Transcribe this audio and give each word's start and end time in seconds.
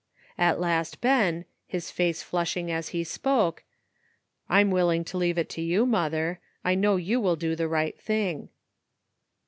At 0.39 0.59
last 0.59 0.99
Ben, 0.99 1.45
his 1.67 1.91
face 1.91 2.23
flushing 2.23 2.71
as 2.71 2.87
he 2.87 3.03
spoke, 3.03 3.63
*'rm 4.49 4.71
willing 4.71 5.03
to 5.03 5.17
leave 5.19 5.37
it 5.37 5.47
to 5.49 5.61
you, 5.61 5.85
mother. 5.85 6.39
I 6.65 6.73
know 6.73 6.95
you 6.95 7.21
will 7.21 7.35
do 7.35 7.55
the 7.55 7.67
right 7.67 8.01
thing." 8.01 8.49